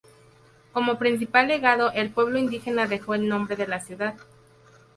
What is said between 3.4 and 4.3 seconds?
de la ciudad.